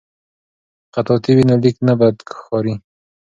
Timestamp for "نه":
1.87-1.93